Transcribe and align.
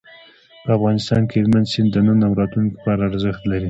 په 0.63 0.69
افغانستان 0.77 1.21
کې 1.29 1.35
هلمند 1.41 1.69
سیند 1.71 1.89
د 1.93 1.97
نن 2.07 2.19
او 2.27 2.33
راتلونکي 2.41 2.73
لپاره 2.77 3.01
ارزښت 3.09 3.41
لري. 3.47 3.59